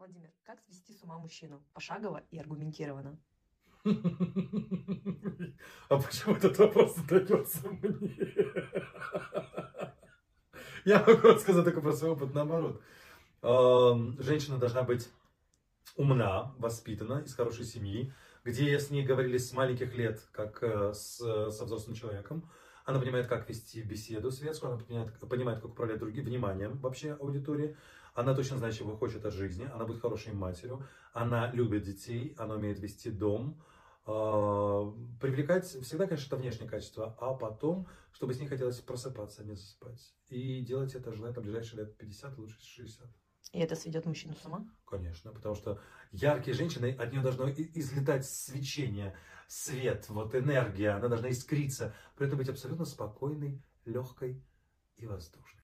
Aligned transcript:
Владимир, 0.00 0.32
как 0.44 0.58
свести 0.62 0.94
с 0.94 1.02
ума 1.02 1.18
мужчину? 1.18 1.62
Пошагово 1.74 2.22
и 2.30 2.38
аргументированно. 2.38 3.18
А 3.84 3.90
почему 5.98 6.36
этот 6.36 6.56
вопрос 6.56 6.96
задается 6.96 7.68
мне? 7.68 7.94
Я 10.86 11.04
могу 11.06 11.28
рассказать 11.28 11.64
только 11.64 11.82
про 11.82 11.92
свой 11.92 12.12
опыт 12.12 12.32
наоборот. 12.32 12.80
Эм, 13.42 14.16
женщина 14.22 14.56
должна 14.56 14.84
быть 14.84 15.10
умна, 15.96 16.54
воспитана, 16.56 17.20
из 17.20 17.34
хорошей 17.34 17.66
семьи, 17.66 18.10
где 18.42 18.80
с 18.80 18.88
ней 18.88 19.04
говорили 19.04 19.36
с 19.36 19.52
маленьких 19.52 19.94
лет, 19.94 20.26
как 20.32 20.62
э, 20.62 20.94
с, 20.94 21.18
со 21.18 21.64
взрослым 21.66 21.94
человеком. 21.94 22.50
Она 22.86 23.00
понимает, 23.00 23.26
как 23.26 23.46
вести 23.50 23.82
беседу 23.82 24.30
светскую, 24.30 24.72
она 24.72 24.82
понимает, 24.82 25.20
понимает 25.20 25.60
как 25.60 25.72
управлять 25.72 25.98
другим 25.98 26.24
вниманием 26.24 26.78
вообще 26.78 27.12
аудитории. 27.12 27.76
Она 28.20 28.34
точно 28.34 28.58
знает, 28.58 28.74
чего 28.74 28.98
хочет 28.98 29.24
от 29.24 29.32
жизни, 29.32 29.66
она 29.72 29.86
будет 29.86 30.02
хорошей 30.02 30.34
матерью, 30.34 30.86
она 31.14 31.50
любит 31.52 31.84
детей, 31.84 32.34
она 32.36 32.56
умеет 32.56 32.78
вести 32.78 33.10
дом, 33.10 33.62
а, 34.04 34.94
привлекать 35.18 35.64
всегда, 35.64 36.06
конечно, 36.06 36.26
это 36.26 36.36
внешнее 36.36 36.68
качество, 36.68 37.16
а 37.18 37.32
потом, 37.32 37.88
чтобы 38.12 38.34
с 38.34 38.38
ней 38.38 38.46
хотелось 38.46 38.78
просыпаться, 38.80 39.40
а 39.40 39.44
не 39.46 39.54
засыпать. 39.54 40.14
И 40.28 40.60
делать 40.60 40.94
это 40.94 41.14
желательно 41.14 41.42
ближайшие 41.42 41.80
лет 41.80 41.96
50, 41.96 42.36
лучше 42.36 42.60
60. 42.60 43.08
И 43.52 43.58
это 43.58 43.74
сведет 43.74 44.04
мужчину 44.04 44.34
с 44.34 44.44
ума? 44.44 44.68
Конечно, 44.84 45.32
потому 45.32 45.54
что 45.54 45.80
яркие 46.12 46.54
женщины, 46.54 46.94
от 46.98 47.10
нее 47.12 47.22
должно 47.22 47.50
излетать 47.50 48.26
свечение, 48.26 49.16
свет, 49.48 50.10
вот 50.10 50.34
энергия, 50.34 50.90
она 50.90 51.08
должна 51.08 51.30
искриться, 51.30 51.94
при 52.16 52.26
этом 52.26 52.36
быть 52.36 52.50
абсолютно 52.50 52.84
спокойной, 52.84 53.64
легкой 53.86 54.44
и 54.96 55.06
воздушной. 55.06 55.60